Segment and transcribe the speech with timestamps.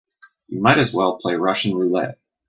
[0.47, 2.17] You might as well play Russian roulette.